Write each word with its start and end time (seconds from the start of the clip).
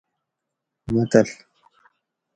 متل 0.95 1.27